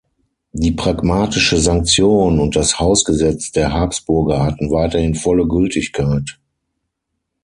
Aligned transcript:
Die 0.51 0.71
Pragmatische 0.71 1.59
Sanktion 1.59 2.39
und 2.39 2.55
das 2.55 2.79
Hausgesetz 2.79 3.51
der 3.51 3.71
Habsburger 3.71 4.41
hatten 4.43 4.71
weiterhin 4.71 5.13
volle 5.13 5.47
Gültigkeit. 5.47 6.39